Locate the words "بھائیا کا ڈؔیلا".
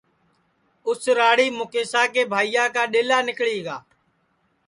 2.33-3.17